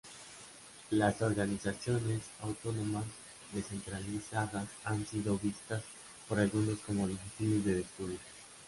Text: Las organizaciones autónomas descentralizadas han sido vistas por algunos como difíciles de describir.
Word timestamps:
Las 0.89 1.21
organizaciones 1.21 2.21
autónomas 2.41 3.03
descentralizadas 3.53 4.67
han 4.83 5.05
sido 5.05 5.37
vistas 5.37 5.83
por 6.27 6.39
algunos 6.39 6.79
como 6.79 7.07
difíciles 7.07 7.63
de 7.63 7.75
describir. 7.75 8.19